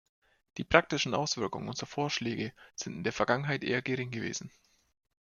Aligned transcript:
Die 0.57 0.63
praktischen 0.63 1.13
Auswirkungen 1.13 1.69
unserer 1.69 1.85
Vorschläge 1.85 2.53
sind 2.75 2.93
in 2.95 3.03
der 3.03 3.13
Vergangenheit 3.13 3.63
eher 3.63 3.83
gering 3.83 4.09
gewesen. 4.09 4.49